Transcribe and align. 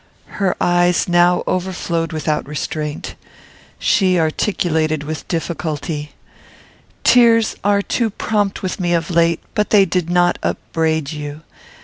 Her 0.41 0.55
eyes 0.59 1.07
now 1.07 1.43
overflowed 1.47 2.11
without 2.11 2.47
restraint. 2.47 3.13
She 3.77 4.17
articulated, 4.17 5.03
with 5.03 5.27
difficulty, 5.27 6.13
"Tears 7.03 7.55
are 7.63 7.83
too 7.83 8.09
prompt 8.09 8.63
with 8.63 8.79
me 8.79 8.95
of 8.95 9.11
late; 9.11 9.41
but 9.53 9.69
they 9.69 9.85
did 9.85 10.09
not 10.09 10.39
upbraid 10.41 11.11
you. 11.11 11.43